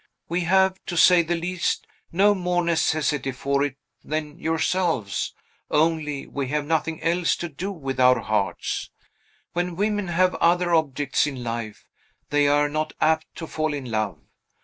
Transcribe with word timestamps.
We 0.27 0.41
have, 0.45 0.83
to 0.87 0.97
say 0.97 1.21
the 1.21 1.35
least, 1.35 1.85
no 2.11 2.33
more 2.33 2.63
necessity 2.65 3.31
for 3.31 3.63
it 3.63 3.77
than 4.03 4.39
yourselves; 4.39 5.35
only 5.69 6.25
we 6.25 6.47
have 6.47 6.65
nothing 6.65 7.03
else 7.03 7.35
to 7.35 7.47
do 7.47 7.71
with 7.71 7.99
our 7.99 8.21
hearts. 8.21 8.89
When 9.53 9.75
women 9.75 10.07
have 10.07 10.33
other 10.41 10.73
objects 10.73 11.27
in 11.27 11.43
life, 11.43 11.85
they 12.31 12.47
are 12.47 12.67
not 12.67 12.93
apt 12.99 13.27
to 13.35 13.45
fall 13.45 13.75
in 13.75 13.91
love. 13.91 14.17